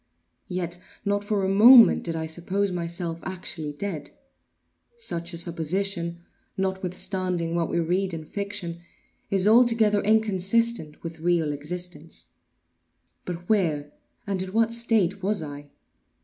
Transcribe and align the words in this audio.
Yet 0.47 0.79
not 1.05 1.23
for 1.23 1.45
a 1.45 1.47
moment 1.47 2.01
did 2.05 2.15
I 2.15 2.25
suppose 2.25 2.71
myself 2.71 3.19
actually 3.21 3.71
dead. 3.73 4.09
Such 4.97 5.31
a 5.31 5.37
supposition, 5.37 6.23
notwithstanding 6.57 7.53
what 7.53 7.69
we 7.69 7.79
read 7.79 8.11
in 8.11 8.25
fiction, 8.25 8.81
is 9.29 9.47
altogether 9.47 10.01
inconsistent 10.01 11.03
with 11.03 11.19
real 11.19 11.51
existence;—but 11.53 13.47
where 13.47 13.91
and 14.25 14.41
in 14.41 14.53
what 14.53 14.73
state 14.73 15.21
was 15.21 15.43
I? 15.43 15.69